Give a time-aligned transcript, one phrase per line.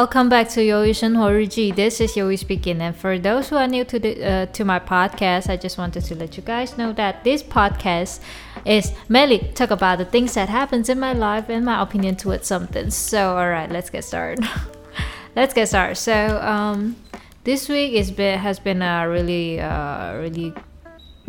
[0.00, 1.76] welcome back to Yoi Shenhuo Riji.
[1.76, 4.78] This is Yoi speaking, and for those who are new to the uh, to my
[4.78, 8.20] podcast, I just wanted to let you guys know that this podcast
[8.64, 12.46] is mainly talk about the things that happens in my life and my opinion towards
[12.46, 12.88] something.
[12.88, 14.48] So, all right, let's get started.
[15.36, 15.96] let's get started.
[15.96, 16.96] So, um,
[17.44, 20.54] this week is been has been a really, uh, really,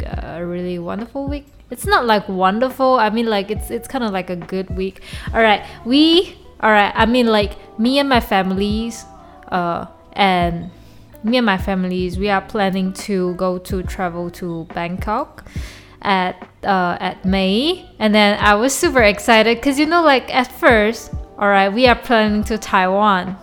[0.08, 1.48] uh, really wonderful week.
[1.72, 2.96] It's not like wonderful.
[2.96, 5.02] I mean, like it's it's kind of like a good week.
[5.34, 9.06] All right, we all right i mean like me and my families
[9.50, 10.70] uh and
[11.24, 15.46] me and my families we are planning to go to travel to bangkok
[16.02, 17.88] at uh at may.
[18.00, 21.88] And then i was super excited because you know like at first all right we
[21.88, 23.38] are planning to taiwan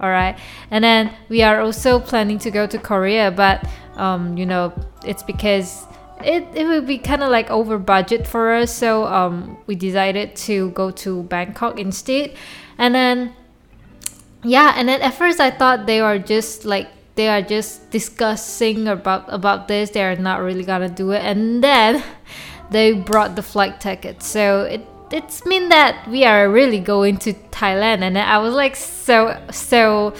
[0.00, 0.38] all right?
[0.70, 4.72] And then we are also planning to go to korea but um you know
[5.04, 5.87] it's because
[6.24, 10.36] it, it would be kind of like over budget for us so um, we decided
[10.36, 12.34] to go to bangkok instead.
[12.76, 13.34] And then
[14.44, 16.86] yeah and then at first i thought they were just like
[17.18, 19.90] they are just discussing about about this.
[19.90, 21.18] They are not really gonna do it.
[21.18, 22.00] And then
[22.70, 27.32] they brought the flight ticket so it it's mean that we are really going to
[27.50, 28.02] thailand.
[28.02, 30.14] And i was like so so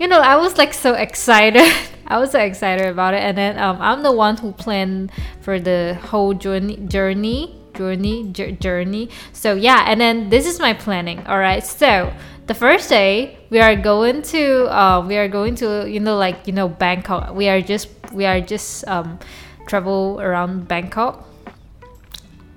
[0.00, 1.70] you know i was like so excited
[2.08, 5.58] I was so excited about it, and then um, I'm the one who planned for
[5.58, 9.10] the whole journey, journey, journey, journey.
[9.32, 11.26] So yeah, and then this is my planning.
[11.26, 12.12] All right, so
[12.46, 16.46] the first day we are going to, uh, we are going to, you know, like
[16.46, 17.34] you know, Bangkok.
[17.34, 19.18] We are just, we are just um,
[19.66, 21.26] travel around Bangkok.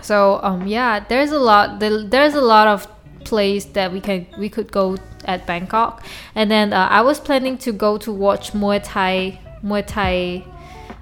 [0.02, 1.80] So um, yeah, there's a lot.
[1.80, 2.88] There's a lot of
[3.26, 6.04] place that we can we could go at Bangkok.
[6.36, 10.46] And then uh, I was planning to go to watch Muay Thai, Muay Thai,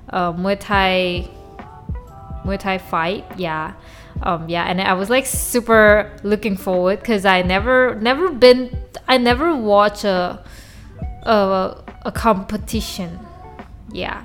[0.09, 1.27] uh, Muay Thai,
[2.45, 3.25] Muay Thai fight.
[3.37, 3.73] Yeah.
[4.23, 8.75] Um, yeah, and I was like super looking forward because I never, never been,
[9.07, 10.43] I never watch a,
[11.21, 13.19] a, a competition.
[13.91, 14.23] Yeah,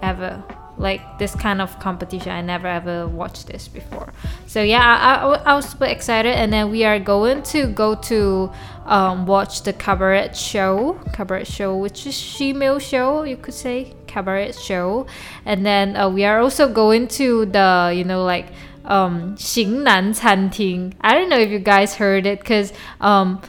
[0.00, 0.42] ever
[0.78, 2.30] like this kind of competition.
[2.30, 4.12] I never ever watched this before.
[4.46, 7.94] So yeah, I, I, I was super excited, and then we are going to go
[7.94, 8.50] to
[8.84, 14.52] um, watch the cabaret show, cabaret show, which is shemale show, you could say cabaret
[14.52, 15.06] show,
[15.44, 18.46] and then uh, we are also going to the you know like
[18.84, 20.94] um Xingnan Ting.
[21.00, 23.40] I don't know if you guys heard it, cause um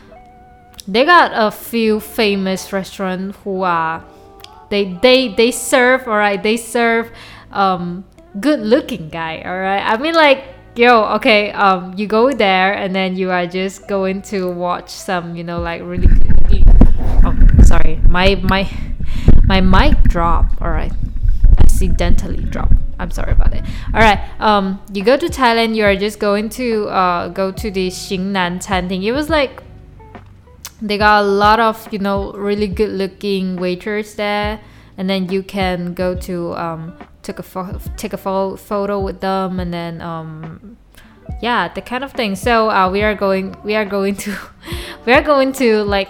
[0.88, 4.04] they got a few famous restaurants who are
[4.70, 7.12] they they they serve all right they serve
[7.52, 8.06] um
[8.40, 10.44] good looking guy all right i mean like
[10.76, 15.36] yo okay um you go there and then you are just going to watch some
[15.36, 16.08] you know like really
[17.24, 18.70] oh sorry my my
[19.46, 20.92] my mic drop all right
[21.60, 23.64] accidentally drop i'm sorry about it.
[23.94, 27.72] All right um you go to thailand you are just going to uh go to
[27.72, 29.04] the xingnan thing.
[29.04, 29.64] It was like
[30.82, 34.60] they got a lot of you know really good looking waiters there.
[35.00, 39.22] And then you can go to um, take a fo- take a fo- photo with
[39.22, 40.78] them and then um,
[41.42, 42.36] yeah the kind of thing.
[42.36, 44.36] So uh, we are going we are going to
[45.06, 46.10] we are going to like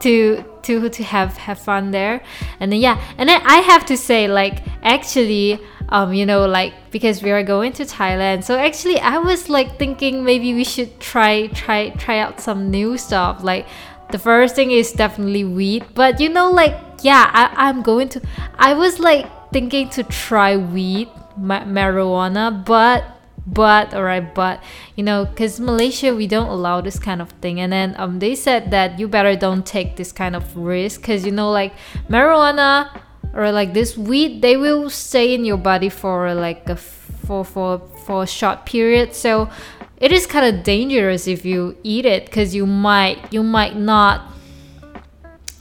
[0.00, 2.22] to to to have have fun there
[2.60, 6.74] and then yeah and then i have to say like actually um, you know, like
[6.90, 8.44] because we are going to Thailand.
[8.44, 12.98] So actually, I was like thinking maybe we should try try try out some new
[12.98, 13.44] stuff.
[13.44, 13.66] Like
[14.10, 18.20] the first thing is definitely weed, but you know, like yeah, I, I'm going to.
[18.58, 23.04] I was like thinking to try weed, ma- marijuana, but
[23.46, 24.60] but alright but
[24.96, 27.60] you know because malaysia we don't allow this kind of thing.
[27.60, 31.24] And then um they said that you better don't take this kind of risk because
[31.24, 31.72] you know like
[32.08, 32.90] marijuana
[33.34, 37.78] or like this weed they will stay in your body for like a for for
[38.06, 39.14] for a short period.
[39.14, 39.50] So
[39.98, 44.32] it is kind of dangerous if you eat it because you might you might not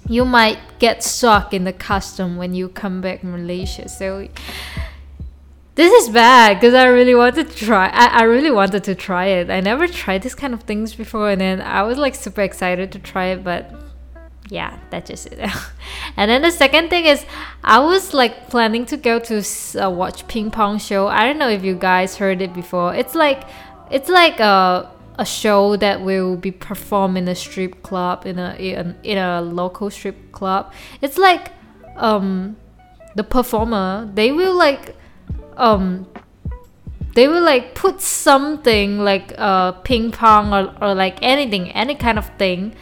[0.08, 3.90] you might get stuck in the custom when you come back Malaysia.
[3.90, 4.28] So
[5.76, 9.26] this is bad because I really wanted to try I, I really wanted to try
[9.28, 12.42] it I never tried this kind of things before and then I was like super
[12.42, 13.72] excited to try it but
[14.50, 15.40] yeah, that's just it.
[16.18, 17.26] and then the second thing is,
[17.64, 19.44] I was like planning to go to
[19.80, 21.08] uh, watch ping pong show.
[21.08, 22.94] I don't know if you guys heard it before.
[22.94, 23.44] It's like,
[23.92, 28.54] it's like a a show that will be performed in a strip club in a
[28.56, 30.72] in, in a local strip club.
[31.02, 31.52] It's like,
[31.96, 32.58] um,
[33.16, 34.96] the performer they will like,
[35.58, 36.08] um,
[37.14, 42.18] they will like put something like uh ping pong or, or like anything any kind
[42.18, 42.76] of thing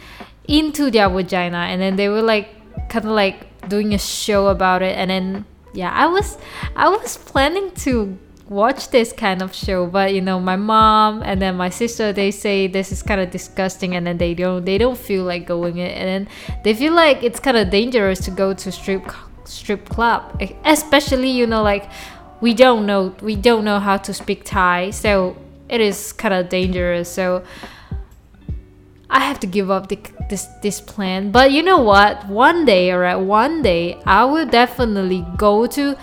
[0.48, 1.58] into their vagina.
[1.70, 2.48] And then they were like
[2.88, 4.96] kind of like doing a show about it.
[4.98, 5.44] And then
[5.74, 6.38] yeah i was
[6.76, 8.16] i was planning to
[8.48, 12.30] watch this kind of show but you know my mom and then my sister they
[12.30, 15.78] say this is kind of disgusting and then they don't they don't feel like going
[15.78, 15.96] it.
[15.96, 16.28] And then
[16.62, 19.10] they feel like it's kind of dangerous to go to strip
[19.44, 21.90] strip club especially you know like
[22.40, 25.36] we don't know we don't know how to speak thai so
[25.68, 27.42] it is kind of dangerous so
[29.10, 29.98] I have to give up the,
[30.28, 31.30] this this plan.
[31.30, 32.26] But you know what?
[32.26, 35.96] One day, alright, one day I will definitely go to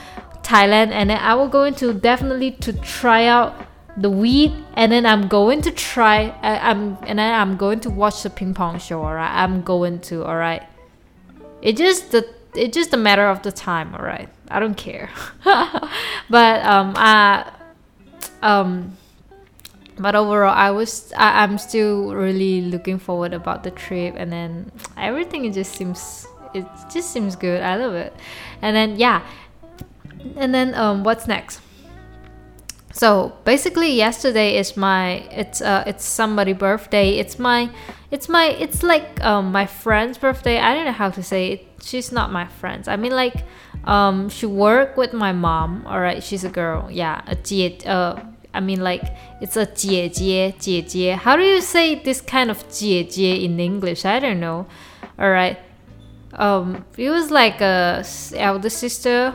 [0.44, 3.54] Thailand and then I will go into definitely to try out
[3.98, 7.82] the weed and then I'm going to try uh, I, am and then I'm going
[7.82, 10.64] to watch the ping pong show alright I'm going to alright
[11.62, 15.10] it just the it's just a matter of the time alright I don't care
[15.44, 17.52] but um I
[18.42, 18.98] um
[19.98, 24.72] but overall I was I, I'm still really looking forward about the trip and then
[24.98, 28.14] everything it just seems it just seems good I love it
[28.62, 29.22] and then yeah
[30.36, 31.62] and then um, what's next?
[32.94, 37.18] So basically, yesterday is my it's uh it's somebody birthday.
[37.20, 37.70] It's my
[38.12, 40.60] it's my it's like um my friend's birthday.
[40.60, 42.88] I don't know how to say it she's not my friends.
[42.88, 43.46] I mean, like,
[43.86, 45.86] um, she work with my mom.
[45.86, 46.90] All right, she's a girl.
[46.92, 47.86] Yeah, a.
[47.86, 48.24] Uh,
[48.54, 49.04] I mean, like,
[49.40, 51.16] it's a.
[51.16, 54.06] How do you say this kind of jie in English?
[54.06, 54.68] I don't know.
[55.18, 55.58] All right.
[56.34, 58.04] Um, it was like a
[58.36, 59.34] elder sister.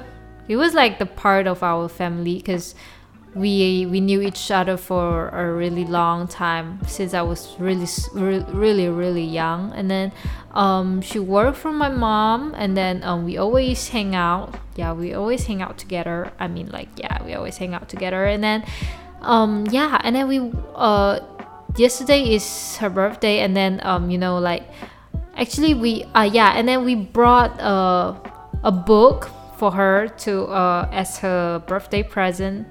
[0.48, 2.74] It was like the part of our family because
[3.36, 8.88] we we knew each other for a really long time since I was really really
[8.88, 9.72] really young.
[9.72, 10.12] And then
[10.52, 14.56] um, she worked for my mom and then um, we always hang out.
[14.74, 16.32] Yeah we always hang out together.
[16.40, 18.24] I mean like yeah we always hang out together.
[18.24, 18.64] And then
[19.20, 21.20] um, yeah and then we uh,
[21.76, 24.64] yesterday is her birthday and then um, you know like
[25.36, 28.14] actually we uh, yeah and then we brought uh,
[28.64, 29.28] a book
[29.58, 32.66] for her to uh, as her birthday present.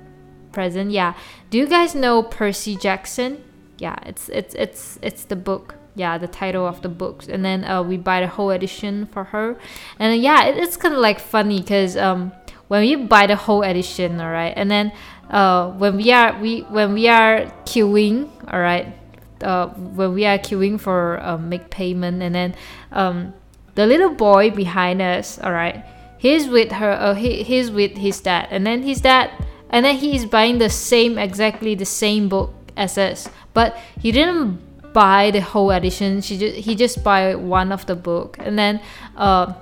[0.56, 1.13] Present, yeah.
[1.50, 3.44] Do you guys know Percy Jackson?
[3.78, 5.75] Yeah, it's it's it's it's the book.
[5.96, 9.25] Yeah, the title of the book, and then uh, we buy the whole edition for
[9.36, 9.57] her,
[10.00, 12.31] and uh, yeah, it, it's kind of like funny because um
[12.68, 14.92] when you buy the whole edition, all right, and then
[15.30, 18.96] uh when we are we when we are queuing, all right,
[19.44, 22.56] uh when we are queuing for uh, make payment, and then
[22.92, 23.34] um
[23.75, 25.84] the little boy behind us, all right,
[26.18, 29.30] he's with her uh, he, he's with his dad and then his dad
[29.70, 33.30] and then he is buying the same exactly the same book as us.
[33.54, 36.22] But he didn't buy the whole edition.
[36.22, 38.38] She just he just buy one of the book.
[38.40, 38.82] And then
[39.18, 39.54] uh,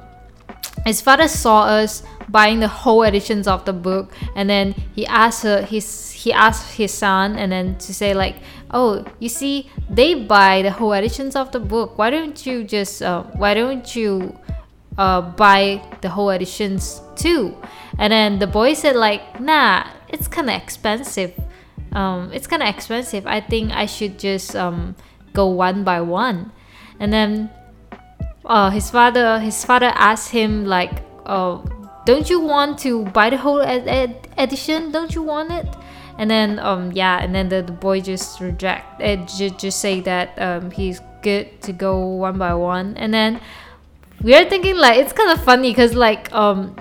[0.86, 4.14] his father saw us buying the whole editions of the book.
[4.36, 8.38] And then he asked her his he asked his son and then to say like
[8.72, 11.98] oh you see they buy the whole editions of the book.
[11.98, 14.38] Why don't you just uh, why don't you
[14.98, 17.58] uh, buy the whole editions too.
[17.98, 21.34] And then the boy said like, nah, it's kind of expensive.
[21.92, 23.28] Um, it's kind of expensive.
[23.28, 24.95] I think I should just um,
[25.34, 26.51] go one by one.
[27.00, 27.50] And then
[28.45, 31.63] uh, his father his father asked him like, oh,
[32.06, 34.92] don't you want to buy the whole ed- ed- edition?
[34.92, 35.68] Don't you want it?
[36.18, 39.80] And then um yeah, and then the, the boy just reject it uh, just, just
[39.80, 42.95] say that um he's good to go one by one.
[42.97, 43.42] And then
[44.21, 46.76] we are thinking like it's kind of funny because like um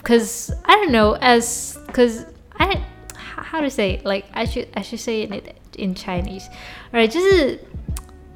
[0.00, 2.24] because i don't know as because
[2.58, 2.80] i
[3.20, 6.48] how to say like i should i should say it in chinese
[6.92, 7.58] right 就是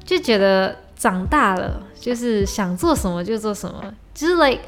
[0.03, 4.61] 就觉得长大了就是想做什么就做什么就是 like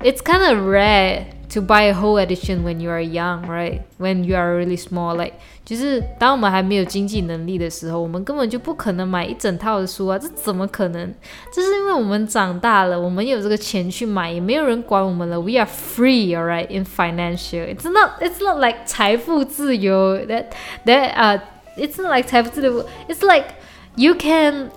[0.00, 3.82] it's kind of rare to buy a whole edition when you are young, right?
[3.98, 11.14] When you are really small, like 就是当我们还没有经济能力的时候，我们根本就不可能买一整套的书啊，这怎么可能？
[11.52, 15.40] 这是因为我们长大了，我们有这个钱去买，也没有人管我们了。
[15.40, 17.66] We are free, alright, in financial.
[17.66, 20.46] It's not, it's not like 财富自由 that
[20.86, 21.40] that uh,
[21.76, 22.84] it's not like 财富自由。
[23.08, 23.54] It's like
[23.96, 24.70] you can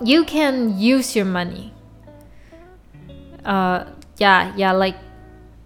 [0.00, 1.70] you can use your money.
[3.44, 3.84] Uh,
[4.18, 4.96] yeah, yeah, like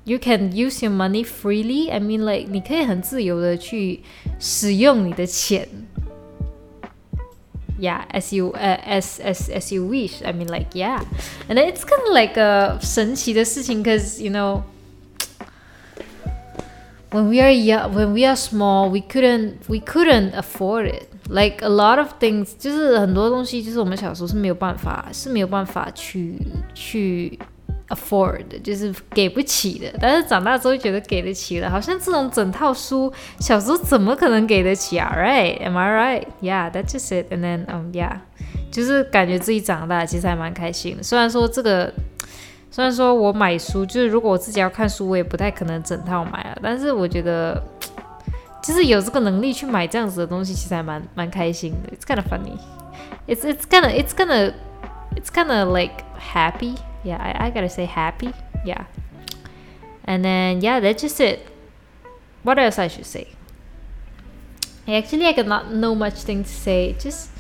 [0.05, 1.91] you can use your money freely.
[1.91, 4.03] I mean, like 你可以很自由的去
[4.39, 5.69] 使用你的钱。
[7.79, 10.23] Yeah, as you uh, as as as you wish.
[10.25, 11.01] I mean, like yeah,
[11.49, 14.63] and it's kind of like a 神奇的事情，cause you know.
[17.11, 21.05] When we are young, when we are small, we couldn't we couldn't afford it.
[21.31, 26.39] Like a lot of things，就是很多东西，就是我们小时候是没有办法，是没有办法去
[26.75, 27.39] 去
[27.90, 35.60] afford 就是给不起的，但是长大之后觉得给得起了，好像这种整套书小时候怎么可能给得起啊？Right?
[35.60, 36.28] Am I right?
[36.42, 37.32] Yeah, that's just it.
[37.32, 38.20] And then, um, yeah，
[38.72, 41.04] 就是感觉自己长大其实还蛮开心的。
[41.04, 41.94] 虽然说这个，
[42.72, 46.58] 虽然说我买书，就是如果我自己要看书，我也不太可能整套买啊。
[46.64, 47.62] 但是我觉得，
[48.64, 51.96] 就是有这个能力去买这样子的东西，其实还蛮蛮开心的。
[51.96, 52.58] It's kind of funny.
[53.28, 54.54] It's it's kind of it's kind of
[55.16, 56.76] it's kind of like happy.
[57.04, 58.34] Yeah, I I gotta say happy.
[58.66, 58.86] Yeah.
[60.06, 61.46] And then yeah, that's just it.
[62.44, 63.28] What else I should say?
[64.88, 66.96] Actually, I got not no much thing to say.
[67.00, 67.32] Just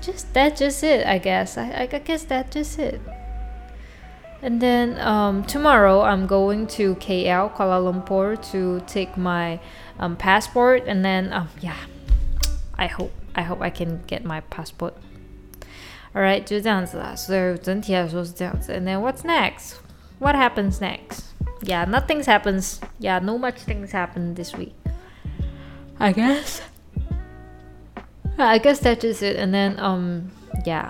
[0.00, 1.06] just that just it.
[1.06, 1.56] I guess.
[1.58, 3.00] I I guess that just it.
[4.42, 9.60] And then um, tomorrow I'm going to KL, Kuala Lumpur, to take my
[10.00, 10.82] um, passport.
[10.86, 11.76] And then um, yeah,
[12.74, 14.94] I hope I hope I can get my passport.
[16.13, 17.13] Alright，就是这样子啦。
[17.15, 18.73] 所以整体来说是这样子。
[18.73, 19.75] And then what's next?
[20.19, 21.25] What happens next?
[21.61, 22.79] Yeah, nothing happens.
[22.99, 24.73] Yeah, no much things happen this week.
[25.99, 26.61] I guess.
[28.37, 29.37] I guess that's just it.
[29.37, 30.31] And then um
[30.65, 30.89] yeah.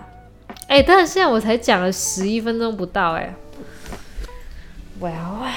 [0.67, 3.33] 哎，但是现在我才讲了十一分钟不到哎。
[4.99, 5.49] well,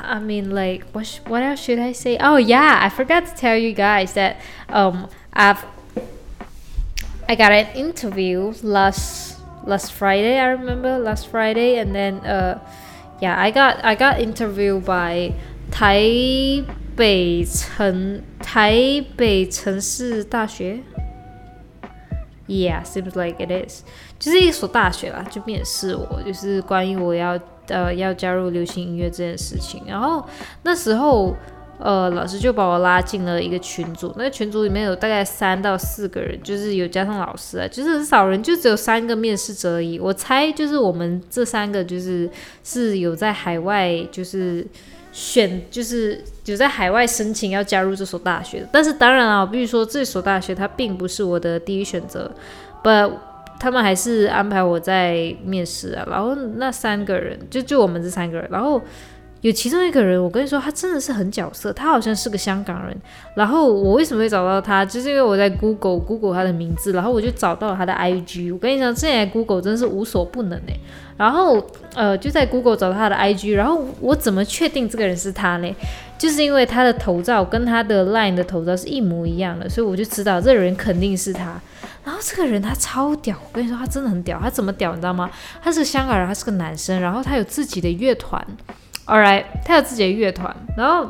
[0.00, 2.16] I mean, like, what sh- what else should I say?
[2.16, 4.36] Oh yeah, I forgot to tell you guys that
[4.68, 5.58] um I've
[7.26, 10.38] I got an interview last last Friday.
[10.38, 12.58] I remember last Friday, and then uh
[13.20, 15.32] yeah, I got I got interviewed by
[15.70, 16.64] 台
[16.96, 20.80] 北城台北城市大学。
[22.46, 23.82] Yeah, seems like it is.
[24.18, 29.82] 就是一所大学啦，就面试我，就是关于我要呃要加入流行音乐这件事情。
[29.86, 30.26] 然后
[30.62, 31.36] 那时候，
[31.79, 39.99] 呃，老师就把我拉进了一个群组，那个群组里面有大概三到四个人，就是有加上老师啊，就是很少人，就只有三个面试者而已。
[39.99, 42.29] 我猜就是我们这三个就是
[42.63, 44.65] 是有在海外，就是
[45.11, 48.69] 选，就是有在海外申请要加入这所大学的。
[48.71, 52.31] 但是当然啊，我必须说这所大学它并不是我的第一选择
[52.83, 53.11] ，but
[53.59, 58.81] 他们还是安排我在面试啊，然后那三个人就就我们这三个人，然后
[59.43, 62.95] 有其中一个人，我跟你说，他真的是很角色，他好像是个香港人。
[63.35, 68.53] 然后我为什么会找到他，就是因为我在 Google Google 他的名字，然后我就找到了他的 IG。
[68.53, 70.79] 我跟你讲，现在 Google 真是无所不能哎。
[71.17, 71.61] 然后
[71.93, 75.75] 呃，就在 Google 找到他的 IG，然后我怎么确定这个人是他呢？
[76.17, 81.59] 就是因为他的头照跟他的 Line 的头照是一模一样的，所以我就知道这个人肯定是他。
[82.05, 84.39] 然后这个人他超屌，我跟你说他真的很屌。
[84.41, 85.29] 他怎么屌你知道吗？
[85.61, 88.41] 他是香港人，他是个男生，然后他有自己的乐团
[89.05, 91.09] ，All right，他有自己的乐团，然后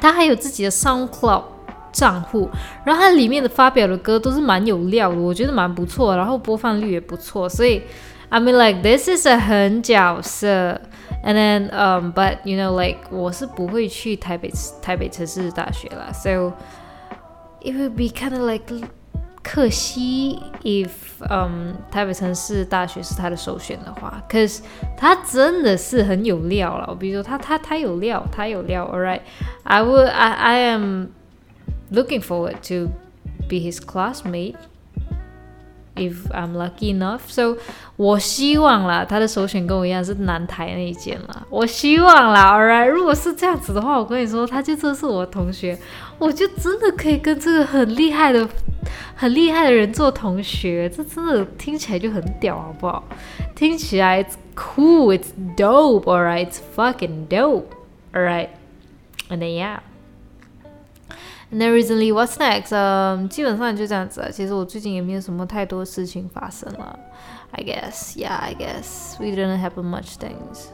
[0.00, 1.42] 他还有自己的 SoundCloud
[1.92, 2.48] 账户，
[2.84, 7.82] 然后他里面的发表的歌都是蛮有料的，我觉得蛮不错，然后播放率也不错，所以
[8.28, 10.80] I mean like this is a 很角色。
[11.24, 16.52] And then um but you know like 我是不会去台北台北城市大学啦，so
[17.60, 18.64] it would be kind of like
[19.42, 20.88] 可惜，if
[21.30, 24.62] 嗯台北城市大学是他的首选的话，可是
[24.96, 26.86] 他真的是很有料了。
[26.88, 28.84] 我比如说他他他有料，他有料。
[28.92, 31.08] All right，I would I I am
[31.90, 32.90] looking forward to
[33.48, 34.56] be his classmate
[35.98, 37.20] if I'm lucky enough.
[37.26, 37.56] So
[37.96, 41.46] 我希望啦，他的首选跟我一样是南台那一间啦。
[41.50, 45.78] 我希望啦，All right，如果是这样子的话，我跟你说，他就真是我同学，
[46.18, 48.48] 我就真的可以跟这个很厉害的。
[49.14, 53.04] 很厉害的人做同学，这真的听起来就很屌，好不好？
[53.54, 57.66] 听起来 it's cool, it's dope，All right，it's fucking dope,
[58.14, 58.50] alright.
[59.28, 59.80] And yeah.
[61.51, 62.75] And then recently, what's next?
[62.75, 64.31] 嗯，基本上就这样子了。
[64.31, 66.99] 其实我最近也没有什么太多事情发生了。
[67.51, 70.67] I guess, yeah, I guess we didn't have much things.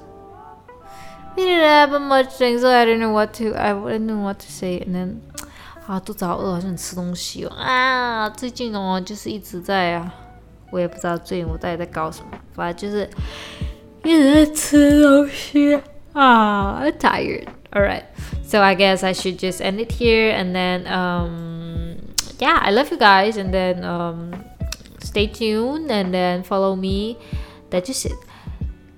[1.35, 3.55] We didn't have much things, so I didn't know what to.
[3.55, 5.15] I didn't know what to say, and then.
[5.87, 7.49] 啊，肚子好饿，好想吃东西哦！
[7.57, 10.13] 啊，最近哦，就是一直在啊，
[10.69, 13.09] 我也不知道最近我到底在搞什么，反正就是
[14.03, 15.81] 一直在吃东西
[16.13, 16.79] 啊。
[16.83, 16.93] I'm
[17.74, 17.82] Tired.
[17.82, 18.04] Alright,
[18.42, 21.98] so I guess I should just end it here, and then um,
[22.38, 24.32] yeah, I love you guys, and then um,
[25.00, 27.18] stay tuned, and then follow me.
[27.70, 28.18] That's just it.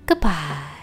[0.05, 0.76] Goodbye.